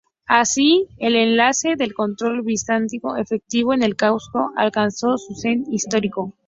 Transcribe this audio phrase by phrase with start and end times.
[0.25, 6.33] Así, el alcance del control bizantino efectivo en el Cáucaso alcanzó su cenit histórico.